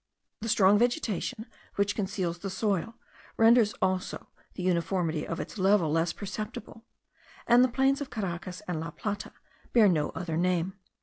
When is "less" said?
5.91-6.11